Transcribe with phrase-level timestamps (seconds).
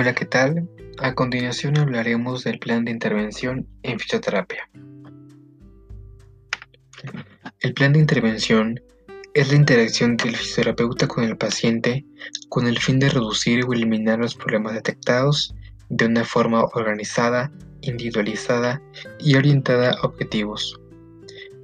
[0.00, 0.66] Hola, ¿qué tal?
[1.00, 4.66] A continuación hablaremos del plan de intervención en fisioterapia.
[7.60, 8.80] El plan de intervención
[9.34, 12.06] es la interacción del fisioterapeuta con el paciente
[12.48, 15.54] con el fin de reducir o eliminar los problemas detectados
[15.90, 18.80] de una forma organizada, individualizada
[19.18, 20.80] y orientada a objetivos.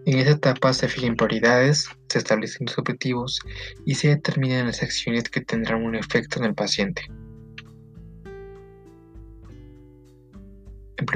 [0.05, 3.41] En esta etapa se fijan prioridades, se establecen los objetivos
[3.87, 7.09] y se determinan las acciones que tendrán un efecto en el paciente.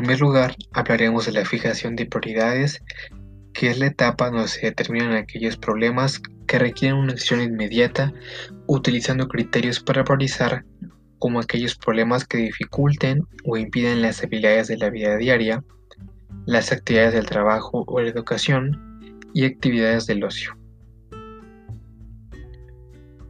[0.00, 2.82] Primer lugar, hablaremos de la fijación de prioridades,
[3.52, 8.14] que es la etapa donde se determinan aquellos problemas que requieren una acción inmediata
[8.66, 10.64] utilizando criterios para priorizar
[11.18, 15.62] como aquellos problemas que dificulten o impiden las habilidades de la vida diaria,
[16.46, 20.56] las actividades del trabajo o la educación y actividades del ocio.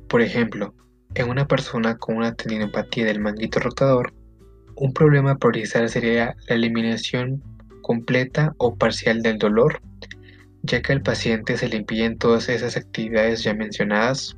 [0.09, 0.73] Por ejemplo,
[1.15, 4.13] en una persona con una tendinopatía del manguito rotador,
[4.81, 7.43] un problema a priorizar sería la eliminación
[7.83, 9.83] completa o parcial del dolor,
[10.63, 14.37] ya que al paciente se le impiden todas esas actividades ya mencionadas.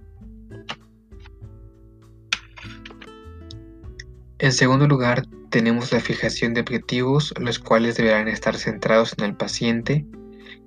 [4.40, 9.36] En segundo lugar, tenemos la fijación de objetivos, los cuales deberán estar centrados en el
[9.36, 10.04] paciente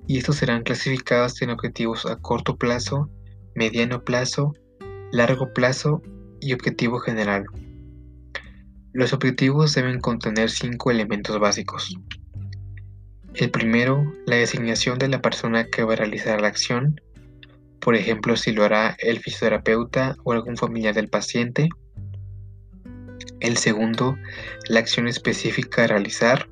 [0.08, 3.10] y estos serán clasificados en objetivos a corto plazo,
[3.56, 4.54] mediano plazo,
[5.12, 6.02] largo plazo
[6.40, 7.46] y objetivo general.
[8.96, 11.98] Los objetivos deben contener cinco elementos básicos.
[13.34, 17.02] El primero, la designación de la persona que va a realizar la acción,
[17.82, 21.68] por ejemplo si lo hará el fisioterapeuta o algún familiar del paciente.
[23.42, 24.18] El segundo,
[24.70, 26.48] la acción específica a realizar.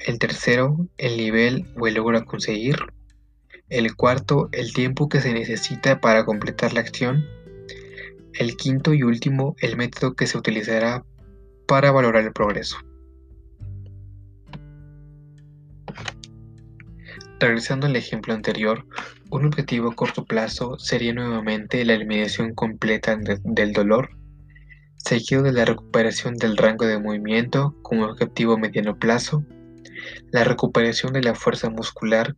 [0.00, 2.78] El tercero, el nivel o el logro a conseguir.
[3.68, 7.24] El cuarto, el tiempo que se necesita para completar la acción.
[8.32, 11.04] El quinto y último, el método que se utilizará
[11.68, 12.78] para valorar el progreso.
[17.38, 18.84] Regresando al ejemplo anterior,
[19.30, 24.18] un objetivo a corto plazo sería nuevamente la eliminación completa del dolor
[24.98, 29.44] seguido de la recuperación del rango de movimiento como objetivo mediano plazo,
[30.32, 32.36] la recuperación de la fuerza muscular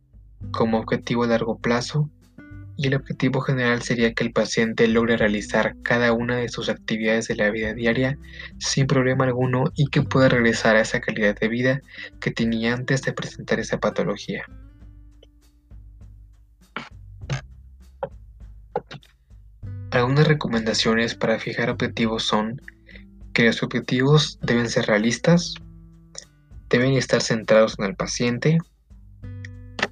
[0.51, 2.09] como objetivo a largo plazo
[2.77, 7.27] y el objetivo general sería que el paciente logre realizar cada una de sus actividades
[7.27, 8.17] de la vida diaria
[8.59, 11.81] sin problema alguno y que pueda regresar a esa calidad de vida
[12.19, 14.45] que tenía antes de presentar esa patología.
[19.91, 22.61] Algunas recomendaciones para fijar objetivos son
[23.33, 25.55] que los objetivos deben ser realistas,
[26.69, 28.57] deben estar centrados en el paciente,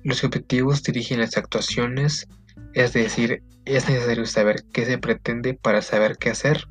[0.04, 2.28] los objetivos dirigen las actuaciones,
[2.74, 6.66] es decir, es necesario saber qué se pretende para saber qué hacer.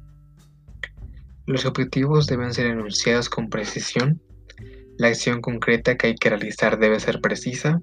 [1.47, 4.21] Los objetivos deben ser enunciados con precisión,
[4.99, 7.81] la acción concreta que hay que realizar debe ser precisa,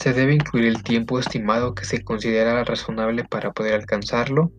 [0.00, 4.50] se debe incluir el tiempo estimado que se considera razonable para poder alcanzarlo.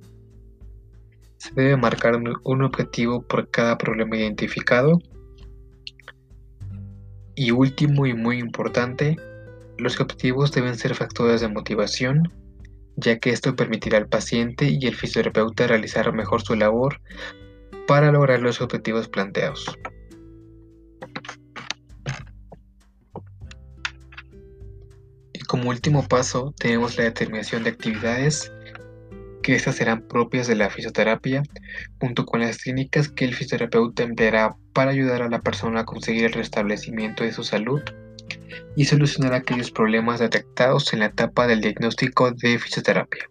[1.38, 5.02] Se debe marcar un objetivo por cada problema identificado.
[7.34, 9.18] Y último y muy importante,
[9.82, 12.32] los objetivos deben ser factores de motivación,
[12.98, 17.02] ya que esto permitirá al paciente y el fisioterapeuta realizar mejor su labor
[17.88, 19.66] para lograr los objetivos planteados.
[25.48, 28.54] Como último paso tenemos la determinación de actividades,
[29.42, 31.42] que estas serán propias de la fisioterapia,
[32.00, 36.26] junto con las técnicas que el fisioterapeuta empleará para ayudar a la persona a conseguir
[36.26, 37.82] el restablecimiento de su salud
[38.76, 43.30] y solucionar aquellos problemas detectados en la etapa del diagnóstico de fisioterapia.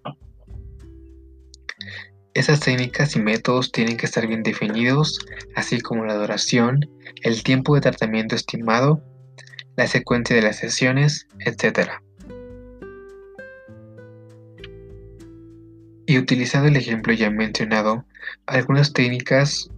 [2.33, 5.19] Esas técnicas y métodos tienen que estar bien definidos,
[5.57, 6.89] así como la duración,
[7.23, 9.03] el tiempo de tratamiento estimado,
[9.77, 11.91] la secuencia de las sesiones, etc.
[16.07, 18.05] Y utilizando el ejemplo ya mencionado,
[18.47, 19.69] algunas técnicas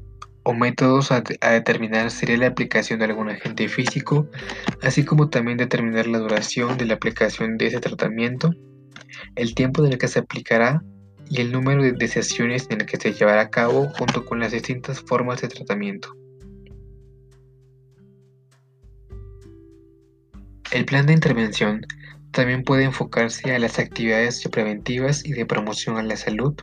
[0.44, 4.29] o métodos a, determinar sería la aplicación de algún agente físico,
[4.83, 8.55] así como también determinar la duración de la aplicación de ese tratamiento,
[9.37, 10.83] el tiempo en el que se aplicará
[11.29, 14.53] y el número de sesiones en el que se llevará a cabo junto con las
[14.53, 16.15] distintas formas de tratamiento.
[20.73, 21.87] El plan de intervención
[22.33, 26.55] también puede enfocarse a las actividades preventivas y de promoción a la salud.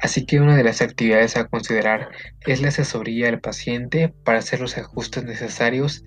[0.00, 2.10] Así que una de las actividades a considerar
[2.46, 6.04] es la asesoría al paciente para hacer los ajustes necesarios,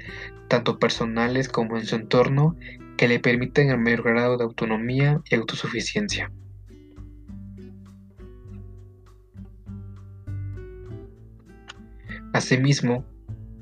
[0.47, 2.55] tanto personales como en su entorno,
[2.97, 6.31] que le permitan el mayor grado de autonomía y autosuficiencia.
[12.33, 13.05] Asimismo,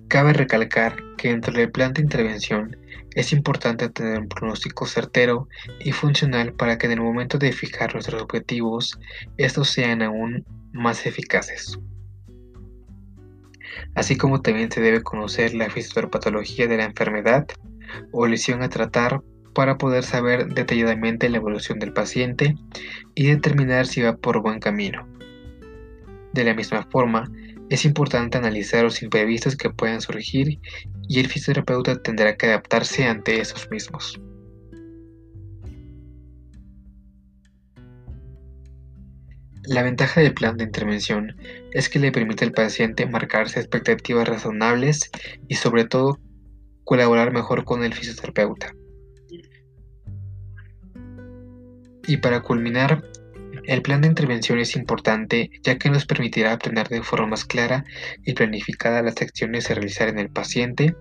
[0.08, 2.78] cabe recalcar que dentro del plan de intervención
[3.16, 5.48] es importante tener un pronóstico certero
[5.80, 9.00] y funcional para que en el momento de fijar nuestros objetivos,
[9.38, 11.80] estos sean aún más eficaces.
[13.96, 17.48] Así como también se debe conocer la fisiopatología de la enfermedad
[18.12, 19.22] o lesión a tratar
[19.54, 22.58] para poder saber detalladamente la evolución del paciente
[23.16, 25.08] y determinar si va por buen camino.
[26.34, 27.32] De la misma forma,
[27.70, 30.60] es importante analizar los imprevistos que puedan surgir
[31.08, 34.20] y el fisioterapeuta tendrá que adaptarse ante esos mismos.
[39.68, 41.36] La ventaja del plan de intervención
[41.72, 45.10] es que le permite al paciente marcarse expectativas razonables
[45.48, 46.20] y sobre todo
[46.84, 48.76] colaborar mejor con el fisioterapeuta.
[52.08, 53.04] Y para culminar,
[53.68, 57.86] el plan de intervención es importante ya que nos permitirá aprender de forma más clara
[58.26, 60.96] y planificada las acciones a realizar en el paciente,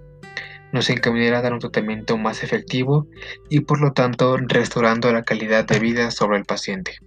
[0.72, 3.06] nos encaminará a dar un tratamiento más efectivo
[3.48, 6.98] y por lo tanto restaurando la calidad de vida sobre el paciente.